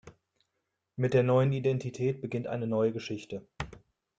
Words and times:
Mit 0.95 1.13
der 1.13 1.21
neuen 1.21 1.53
Identität 1.53 2.21
beginnt 2.23 2.47
eine 2.47 2.65
neue 2.65 2.91
Geschichte. 2.91 3.47